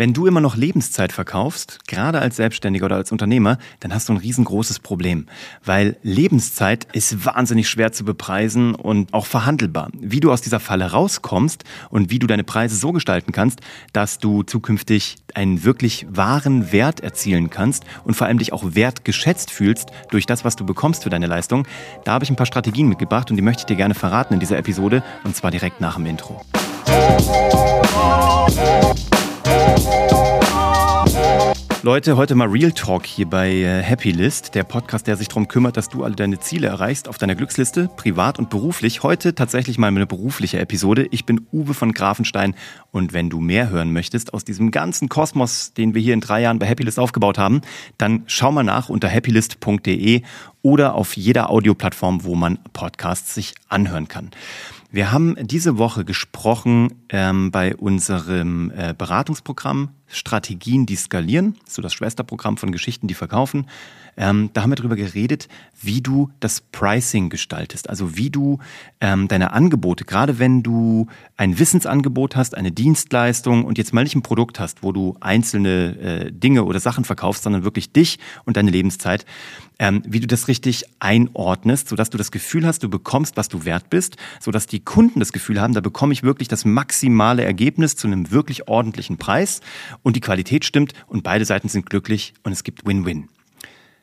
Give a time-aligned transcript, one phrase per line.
[0.00, 4.14] Wenn du immer noch Lebenszeit verkaufst, gerade als Selbstständiger oder als Unternehmer, dann hast du
[4.14, 5.26] ein riesengroßes Problem,
[5.62, 9.90] weil Lebenszeit ist wahnsinnig schwer zu bepreisen und auch verhandelbar.
[9.92, 13.60] Wie du aus dieser Falle rauskommst und wie du deine Preise so gestalten kannst,
[13.92, 19.50] dass du zukünftig einen wirklich wahren Wert erzielen kannst und vor allem dich auch wertgeschätzt
[19.50, 21.66] fühlst durch das, was du bekommst für deine Leistung,
[22.04, 24.40] da habe ich ein paar Strategien mitgebracht und die möchte ich dir gerne verraten in
[24.40, 26.40] dieser Episode und zwar direkt nach dem Intro.
[31.82, 35.48] Leute, heute mal Real Talk hier bei äh, Happy List, der Podcast, der sich darum
[35.48, 39.02] kümmert, dass du alle deine Ziele erreichst auf deiner Glücksliste, privat und beruflich.
[39.02, 41.08] Heute tatsächlich mal eine berufliche Episode.
[41.10, 42.54] Ich bin Uwe von Grafenstein
[42.90, 46.42] und wenn du mehr hören möchtest aus diesem ganzen Kosmos, den wir hier in drei
[46.42, 47.62] Jahren bei Happy List aufgebaut haben,
[47.96, 50.20] dann schau mal nach unter happylist.de
[50.60, 54.32] oder auf jeder Audioplattform, wo man Podcasts sich anhören kann.
[54.92, 61.94] Wir haben diese Woche gesprochen ähm, bei unserem äh, Beratungsprogramm Strategien, die skalieren, so das
[61.94, 63.66] Schwesterprogramm von Geschichten, die verkaufen.
[64.16, 65.48] Ähm, da haben wir darüber geredet,
[65.80, 68.58] wie du das Pricing gestaltest, also wie du
[69.00, 74.16] ähm, deine Angebote, gerade wenn du ein Wissensangebot hast, eine Dienstleistung und jetzt mal nicht
[74.16, 78.56] ein Produkt hast, wo du einzelne äh, Dinge oder Sachen verkaufst, sondern wirklich dich und
[78.56, 79.24] deine Lebenszeit,
[79.78, 83.64] ähm, wie du das richtig einordnest, sodass du das Gefühl hast, du bekommst, was du
[83.64, 87.96] wert bist, sodass die Kunden das Gefühl haben, da bekomme ich wirklich das maximale Ergebnis
[87.96, 89.62] zu einem wirklich ordentlichen Preis
[90.02, 93.28] und die Qualität stimmt und beide Seiten sind glücklich und es gibt Win-Win.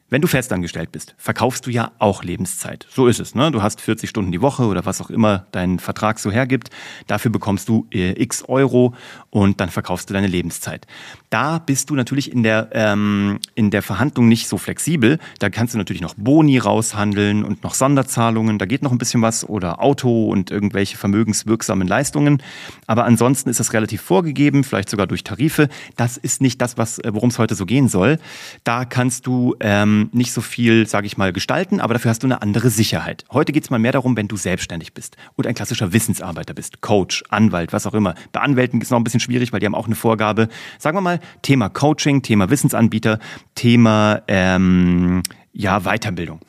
[0.09, 2.87] Wenn du festangestellt bist, verkaufst du ja auch Lebenszeit.
[2.89, 3.35] So ist es.
[3.35, 3.51] Ne?
[3.51, 6.69] Du hast 40 Stunden die Woche oder was auch immer dein Vertrag so hergibt.
[7.07, 8.93] Dafür bekommst du äh, x Euro
[9.31, 10.87] und dann verkaufst du deine Lebenszeit.
[11.29, 15.19] Da bist du natürlich in der, ähm, in der Verhandlung nicht so flexibel.
[15.39, 18.59] Da kannst du natürlich noch Boni raushandeln und noch Sonderzahlungen.
[18.59, 22.41] Da geht noch ein bisschen was oder Auto und irgendwelche vermögenswirksamen Leistungen.
[22.85, 25.67] Aber ansonsten ist das relativ vorgegeben, vielleicht sogar durch Tarife.
[25.97, 28.19] Das ist nicht das, äh, worum es heute so gehen soll.
[28.63, 32.27] Da kannst du ähm, nicht so viel, sage ich mal, gestalten, aber dafür hast du
[32.27, 33.25] eine andere Sicherheit.
[33.31, 36.81] Heute geht es mal mehr darum, wenn du selbstständig bist und ein klassischer Wissensarbeiter bist,
[36.81, 38.15] Coach, Anwalt, was auch immer.
[38.31, 40.47] Bei Anwälten ist es noch ein bisschen schwierig, weil die haben auch eine Vorgabe.
[40.79, 43.19] Sagen wir mal, Thema Coaching, Thema Wissensanbieter,
[43.55, 45.23] Thema ähm,
[45.53, 46.39] ja, Weiterbildung.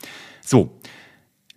[0.45, 0.79] So,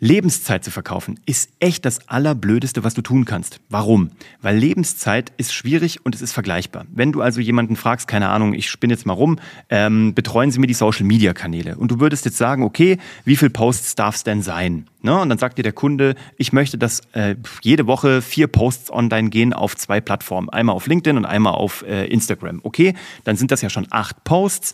[0.03, 3.59] Lebenszeit zu verkaufen ist echt das Allerblödeste, was du tun kannst.
[3.69, 4.09] Warum?
[4.41, 6.87] Weil Lebenszeit ist schwierig und es ist vergleichbar.
[6.91, 9.37] Wenn du also jemanden fragst, keine Ahnung, ich spinne jetzt mal rum,
[9.69, 13.93] ähm, betreuen Sie mir die Social-Media-Kanäle und du würdest jetzt sagen, okay, wie viel Posts
[13.93, 14.87] darf es denn sein?
[15.01, 15.19] Ne?
[15.19, 19.29] Und dann sagt dir der Kunde, ich möchte, dass äh, jede Woche vier Posts online
[19.29, 20.49] gehen auf zwei Plattformen.
[20.49, 22.61] Einmal auf LinkedIn und einmal auf äh, Instagram.
[22.63, 24.73] Okay, dann sind das ja schon acht Posts.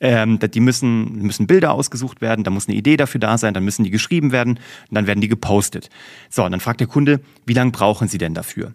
[0.00, 3.64] Ähm, die müssen, müssen Bilder ausgesucht werden, da muss eine Idee dafür da sein, dann
[3.64, 5.90] müssen die geschrieben werden und dann werden die gepostet.
[6.30, 8.74] So, und dann fragt der Kunde, wie lange brauchen Sie denn dafür?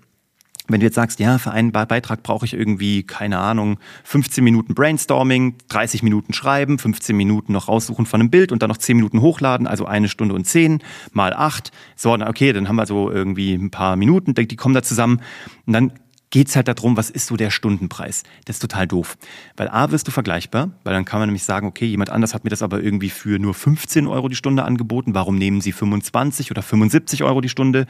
[0.72, 4.74] Wenn du jetzt sagst, ja, für einen Beitrag brauche ich irgendwie, keine Ahnung, 15 Minuten
[4.74, 8.96] Brainstorming, 30 Minuten schreiben, 15 Minuten noch raussuchen von einem Bild und dann noch 10
[8.96, 10.80] Minuten hochladen, also eine Stunde und 10
[11.14, 11.72] mal 8.
[11.96, 15.22] So, okay, dann haben wir so irgendwie ein paar Minuten, die kommen da zusammen.
[15.66, 15.92] Und dann
[16.32, 18.24] geht es halt darum, was ist so der Stundenpreis.
[18.46, 19.18] Das ist total doof.
[19.58, 22.44] Weil A, wirst du vergleichbar, weil dann kann man nämlich sagen, okay, jemand anders hat
[22.44, 26.50] mir das aber irgendwie für nur 15 Euro die Stunde angeboten, warum nehmen sie 25
[26.50, 27.86] oder 75 Euro die Stunde?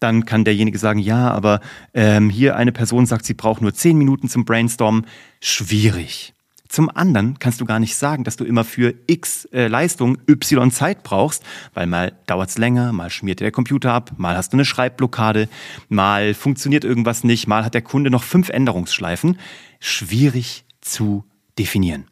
[0.00, 1.60] Dann kann derjenige sagen, ja, aber
[1.94, 5.06] ähm, hier eine Person sagt, sie braucht nur 10 Minuten zum Brainstormen.
[5.40, 6.33] Schwierig.
[6.74, 10.72] Zum anderen kannst du gar nicht sagen, dass du immer für X äh, Leistung Y
[10.72, 14.64] Zeit brauchst, weil mal dauert's länger, mal schmiert der Computer ab, mal hast du eine
[14.64, 15.48] Schreibblockade,
[15.88, 19.38] mal funktioniert irgendwas nicht, mal hat der Kunde noch fünf Änderungsschleifen.
[19.78, 21.24] Schwierig zu
[21.60, 22.06] definieren.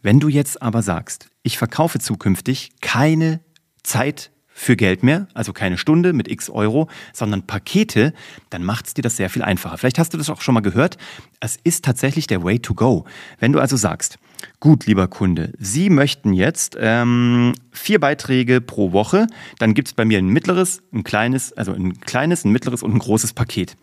[0.00, 3.40] Wenn du jetzt aber sagst, ich verkaufe zukünftig keine
[3.82, 8.14] Zeit für Geld mehr, also keine Stunde mit x Euro, sondern Pakete,
[8.50, 9.76] dann macht es dir das sehr viel einfacher.
[9.76, 10.96] Vielleicht hast du das auch schon mal gehört.
[11.40, 13.04] Es ist tatsächlich der Way to go.
[13.40, 14.16] Wenn du also sagst,
[14.60, 19.26] gut, lieber Kunde, Sie möchten jetzt ähm, vier Beiträge pro Woche,
[19.58, 22.94] dann gibt es bei mir ein mittleres, ein kleines, also ein kleines, ein mittleres und
[22.94, 23.76] ein großes Paket.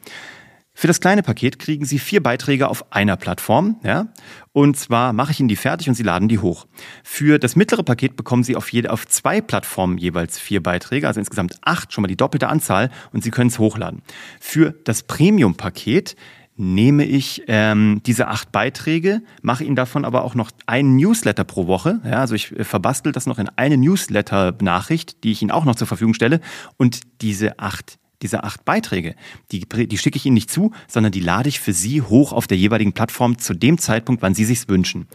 [0.74, 4.08] Für das kleine Paket kriegen Sie vier Beiträge auf einer Plattform, ja.
[4.54, 6.66] Und zwar mache ich Ihnen die fertig und Sie laden die hoch.
[7.04, 11.20] Für das mittlere Paket bekommen Sie auf jede, auf zwei Plattformen jeweils vier Beiträge, also
[11.20, 14.02] insgesamt acht, schon mal die doppelte Anzahl und Sie können es hochladen.
[14.40, 16.16] Für das Premium-Paket
[16.56, 21.68] nehme ich ähm, diese acht Beiträge, mache Ihnen davon aber auch noch einen Newsletter pro
[21.68, 22.02] Woche.
[22.06, 25.76] Ja, also ich äh, verbastel das noch in eine Newsletter-Nachricht, die ich Ihnen auch noch
[25.76, 26.40] zur Verfügung stelle.
[26.78, 29.16] Und diese acht diese acht Beiträge,
[29.52, 32.48] die, die schicke ich Ihnen nicht zu, sondern die lade ich für Sie hoch auf
[32.48, 35.08] der jeweiligen Plattform zu dem Zeitpunkt, wann Sie sich's wünschen.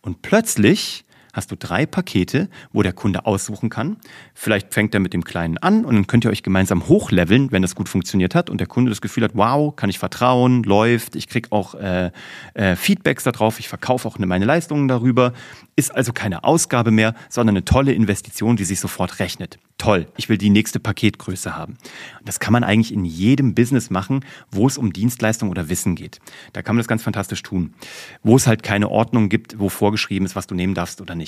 [0.00, 3.96] Und plötzlich hast du drei Pakete, wo der Kunde aussuchen kann.
[4.34, 7.62] Vielleicht fängt er mit dem Kleinen an und dann könnt ihr euch gemeinsam hochleveln, wenn
[7.62, 11.16] das gut funktioniert hat und der Kunde das Gefühl hat, wow, kann ich vertrauen, läuft,
[11.16, 12.10] ich kriege auch äh,
[12.54, 15.32] äh, Feedbacks darauf, ich verkaufe auch meine Leistungen darüber.
[15.74, 19.58] Ist also keine Ausgabe mehr, sondern eine tolle Investition, die sich sofort rechnet.
[19.78, 21.76] Toll, ich will die nächste Paketgröße haben.
[22.24, 26.20] Das kann man eigentlich in jedem Business machen, wo es um Dienstleistung oder Wissen geht.
[26.52, 27.74] Da kann man das ganz fantastisch tun.
[28.22, 31.21] Wo es halt keine Ordnung gibt, wo vorgeschrieben ist, was du nehmen darfst oder nicht.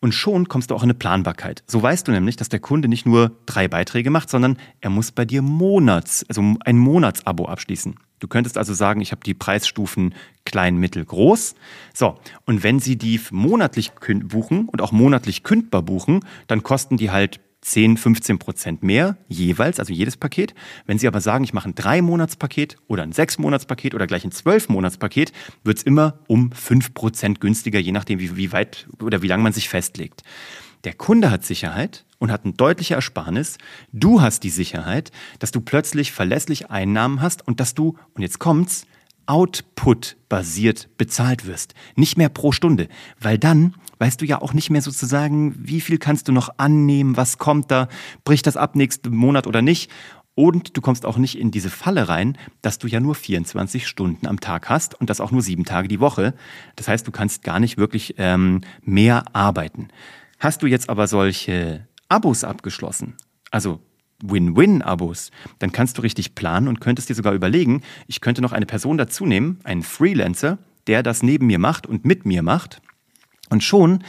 [0.00, 1.64] Und schon kommst du auch in eine Planbarkeit.
[1.66, 5.10] So weißt du nämlich, dass der Kunde nicht nur drei Beiträge macht, sondern er muss
[5.10, 7.96] bei dir Monats, also ein Monatsabo abschließen.
[8.20, 10.14] Du könntest also sagen, ich habe die Preisstufen
[10.44, 11.54] klein, mittel, groß.
[11.94, 13.92] So, und wenn Sie die monatlich
[14.24, 19.78] buchen und auch monatlich kündbar buchen, dann kosten die halt 10, 15 Prozent mehr jeweils,
[19.78, 20.54] also jedes Paket.
[20.86, 25.32] Wenn Sie aber sagen, ich mache ein Drei-Monats-Paket oder ein Sechs-Monats-Paket oder gleich ein Zwölf-Monats-Paket,
[25.64, 29.42] wird es immer um 5 Prozent günstiger, je nachdem, wie, wie weit oder wie lange
[29.42, 30.22] man sich festlegt.
[30.84, 33.58] Der Kunde hat Sicherheit und hat eine deutliche Ersparnis.
[33.92, 38.38] Du hast die Sicherheit, dass du plötzlich verlässlich Einnahmen hast und dass du, und jetzt
[38.38, 38.86] kommt's,
[39.28, 41.74] Output-basiert bezahlt wirst.
[41.96, 42.88] Nicht mehr pro Stunde.
[43.20, 47.16] Weil dann weißt du ja auch nicht mehr sozusagen, wie viel kannst du noch annehmen,
[47.16, 47.88] was kommt da,
[48.24, 49.90] bricht das ab nächsten Monat oder nicht.
[50.34, 54.26] Und du kommst auch nicht in diese Falle rein, dass du ja nur 24 Stunden
[54.26, 56.32] am Tag hast und das auch nur sieben Tage die Woche.
[56.76, 59.88] Das heißt, du kannst gar nicht wirklich ähm, mehr arbeiten.
[60.38, 63.16] Hast du jetzt aber solche Abos abgeschlossen,
[63.50, 63.80] also
[64.22, 68.66] Win-Win-Abos, dann kannst du richtig planen und könntest dir sogar überlegen, ich könnte noch eine
[68.66, 72.80] Person dazu nehmen, einen Freelancer, der das neben mir macht und mit mir macht.
[73.50, 74.04] Und schon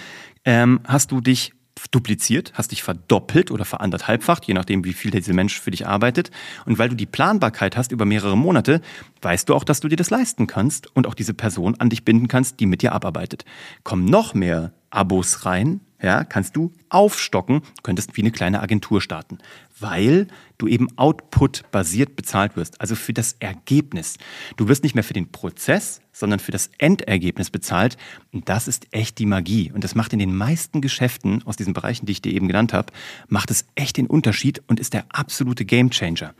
[0.45, 1.53] ähm, hast du dich
[1.91, 6.31] dupliziert, hast dich verdoppelt oder veranderthalbfacht, je nachdem, wie viel dieser Mensch für dich arbeitet.
[6.65, 8.81] Und weil du die Planbarkeit hast über mehrere Monate,
[9.21, 12.03] weißt du auch, dass du dir das leisten kannst und auch diese Person an dich
[12.03, 13.45] binden kannst, die mit dir abarbeitet.
[13.83, 19.37] Kommen noch mehr Abos rein, ja, kannst du aufstocken, könntest wie eine kleine Agentur starten,
[19.81, 20.27] weil
[20.57, 24.17] du eben Output-basiert bezahlt wirst, also für das Ergebnis.
[24.57, 27.97] Du wirst nicht mehr für den Prozess, sondern für das Endergebnis bezahlt.
[28.33, 29.71] Und das ist echt die Magie.
[29.71, 32.73] Und das macht in den meisten Geschäften aus diesen Bereichen, die ich dir eben genannt
[32.73, 32.91] habe,
[33.27, 36.33] macht es echt den Unterschied und ist der absolute Gamechanger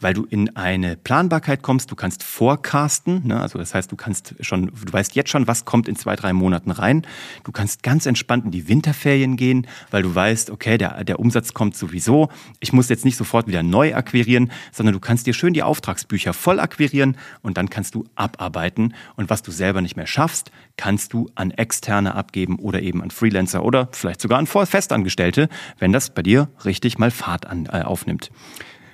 [0.00, 3.40] weil du in eine Planbarkeit kommst, du kannst forecasten, ne?
[3.40, 6.32] also das heißt, du kannst schon, du weißt jetzt schon, was kommt in zwei, drei
[6.32, 7.02] Monaten rein.
[7.44, 11.52] Du kannst ganz entspannt in die Winterferien gehen, weil du weißt, okay, der, der Umsatz
[11.52, 12.28] kommt sowieso.
[12.60, 16.32] Ich muss jetzt nicht sofort wieder neu akquirieren, sondern du kannst dir schön die Auftragsbücher
[16.32, 18.94] voll akquirieren und dann kannst du abarbeiten.
[19.16, 23.10] Und was du selber nicht mehr schaffst, kannst du an Externe abgeben oder eben an
[23.10, 25.48] Freelancer oder vielleicht sogar an Festangestellte,
[25.78, 28.30] wenn das bei dir richtig mal Fahrt an, äh, aufnimmt.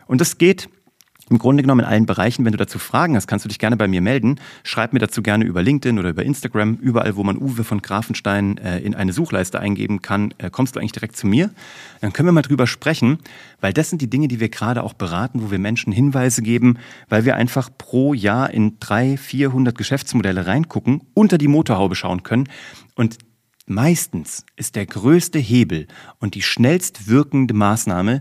[0.06, 0.68] Und das geht
[1.30, 2.44] im Grunde genommen in allen Bereichen.
[2.44, 4.38] Wenn du dazu Fragen hast, kannst du dich gerne bei mir melden.
[4.62, 6.74] Schreib mir dazu gerne über LinkedIn oder über Instagram.
[6.74, 10.80] Überall, wo man Uwe von Grafenstein äh, in eine Suchleiste eingeben kann, äh, kommst du
[10.80, 11.50] eigentlich direkt zu mir.
[12.00, 13.18] Dann können wir mal drüber sprechen,
[13.60, 16.78] weil das sind die Dinge, die wir gerade auch beraten, wo wir Menschen Hinweise geben,
[17.08, 22.48] weil wir einfach pro Jahr in drei, 400 Geschäftsmodelle reingucken, unter die Motorhaube schauen können
[22.94, 23.18] und
[23.66, 25.86] Meistens ist der größte Hebel
[26.18, 28.20] und die schnellst wirkende Maßnahme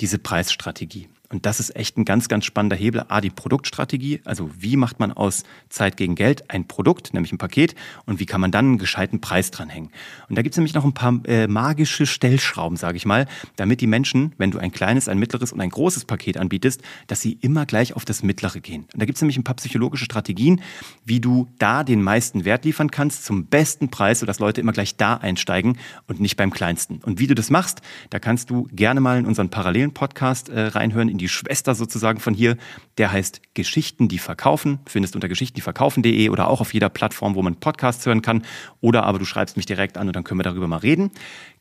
[0.00, 1.08] diese Preisstrategie.
[1.30, 3.04] Und das ist echt ein ganz, ganz spannender Hebel.
[3.08, 7.38] A, die Produktstrategie, also wie macht man aus Zeit gegen Geld ein Produkt, nämlich ein
[7.38, 7.74] Paket,
[8.06, 9.90] und wie kann man dann einen gescheiten Preis dranhängen.
[10.28, 13.26] Und da gibt es nämlich noch ein paar äh, magische Stellschrauben, sage ich mal,
[13.56, 17.20] damit die Menschen, wenn du ein kleines, ein mittleres und ein großes Paket anbietest, dass
[17.20, 18.86] sie immer gleich auf das mittlere gehen.
[18.92, 20.62] Und da gibt es nämlich ein paar psychologische Strategien,
[21.04, 24.96] wie du da den meisten Wert liefern kannst, zum besten Preis, sodass Leute immer gleich
[24.96, 25.76] da einsteigen
[26.06, 27.00] und nicht beim kleinsten.
[27.04, 30.60] Und wie du das machst, da kannst du gerne mal in unseren parallelen Podcast äh,
[30.68, 32.56] reinhören, die Schwester sozusagen von hier.
[32.96, 34.78] Der heißt Geschichten, die verkaufen.
[34.86, 38.44] Findest unter geschichtendieverkaufen.de oder auch auf jeder Plattform, wo man Podcasts hören kann.
[38.80, 41.10] Oder aber du schreibst mich direkt an und dann können wir darüber mal reden.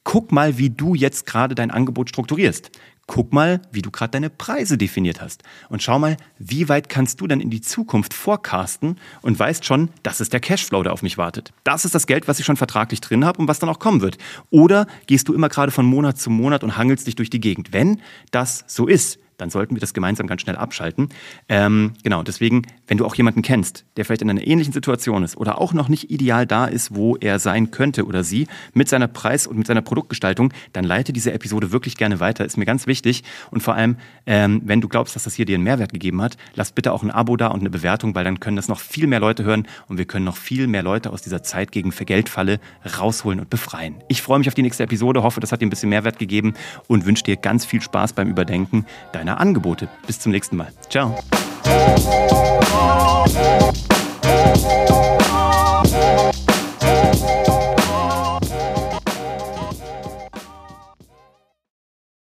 [0.04, 2.72] Guck mal, wie du jetzt gerade dein Angebot strukturierst.
[3.08, 5.42] Guck mal, wie du gerade deine Preise definiert hast.
[5.70, 9.90] Und schau mal, wie weit kannst du dann in die Zukunft forecasten und weißt schon,
[10.04, 11.54] das ist der Cashflow, der auf mich wartet.
[11.64, 14.02] Das ist das Geld, was ich schon vertraglich drin habe und was dann auch kommen
[14.02, 14.18] wird.
[14.50, 17.72] Oder gehst du immer gerade von Monat zu Monat und hangelst dich durch die Gegend?
[17.72, 21.10] Wenn das so ist, dann sollten wir das gemeinsam ganz schnell abschalten.
[21.48, 25.38] Ähm, genau, deswegen, wenn du auch jemanden kennst, der vielleicht in einer ähnlichen Situation ist
[25.38, 29.08] oder auch noch nicht ideal da ist, wo er sein könnte oder sie mit seiner
[29.08, 32.46] Preis- und mit seiner Produktgestaltung, dann leite diese Episode wirklich gerne weiter.
[32.46, 33.24] Ist mir ganz wichtig.
[33.52, 36.38] Und vor allem, ähm, wenn du glaubst, dass das hier dir einen Mehrwert gegeben hat,
[36.56, 39.08] lass bitte auch ein Abo da und eine Bewertung, weil dann können das noch viel
[39.08, 42.60] mehr Leute hören und wir können noch viel mehr Leute aus dieser Zeit gegen Vergeldfalle
[43.00, 43.96] rausholen und befreien.
[44.08, 46.54] Ich freue mich auf die nächste Episode, hoffe, das hat dir ein bisschen Mehrwert gegeben
[46.88, 49.90] und wünsche dir ganz viel Spaß beim Überdenken deiner deiner Angebote.
[50.06, 50.70] Bis zum nächsten Mal.
[50.90, 51.18] Ciao.